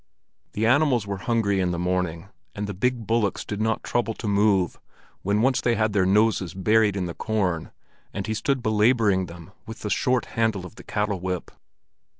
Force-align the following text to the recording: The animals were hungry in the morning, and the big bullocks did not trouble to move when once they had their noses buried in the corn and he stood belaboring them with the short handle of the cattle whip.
The 0.53 0.65
animals 0.65 1.05
were 1.05 1.19
hungry 1.29 1.59
in 1.59 1.69
the 1.69 1.77
morning, 1.77 2.29
and 2.55 2.65
the 2.65 2.73
big 2.73 3.05
bullocks 3.05 3.45
did 3.45 3.61
not 3.61 3.83
trouble 3.83 4.15
to 4.15 4.27
move 4.27 4.79
when 5.21 5.43
once 5.43 5.61
they 5.61 5.75
had 5.75 5.93
their 5.93 6.07
noses 6.07 6.55
buried 6.55 6.95
in 6.95 7.05
the 7.05 7.13
corn 7.13 7.69
and 8.11 8.25
he 8.25 8.33
stood 8.33 8.63
belaboring 8.63 9.27
them 9.27 9.51
with 9.67 9.81
the 9.81 9.91
short 9.91 10.25
handle 10.33 10.65
of 10.65 10.73
the 10.73 10.83
cattle 10.83 11.19
whip. 11.19 11.51